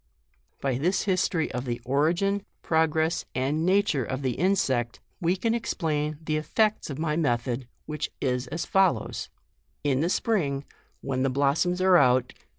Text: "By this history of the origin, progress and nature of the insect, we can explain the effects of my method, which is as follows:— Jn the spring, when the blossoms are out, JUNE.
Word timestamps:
"By 0.63 0.79
this 0.79 1.03
history 1.03 1.51
of 1.51 1.65
the 1.65 1.79
origin, 1.85 2.41
progress 2.63 3.23
and 3.35 3.63
nature 3.67 4.03
of 4.03 4.23
the 4.23 4.31
insect, 4.31 4.99
we 5.19 5.35
can 5.35 5.53
explain 5.53 6.17
the 6.23 6.37
effects 6.37 6.89
of 6.89 6.97
my 6.97 7.15
method, 7.15 7.67
which 7.85 8.09
is 8.19 8.47
as 8.47 8.65
follows:— 8.65 9.29
Jn 9.85 10.01
the 10.01 10.09
spring, 10.09 10.65
when 11.01 11.21
the 11.21 11.29
blossoms 11.29 11.81
are 11.81 11.97
out, 11.97 12.29
JUNE. 12.35 12.39